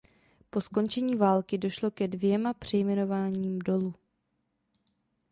[0.49, 3.95] Po skončení války došlo k dvěma přejmenováním dolu.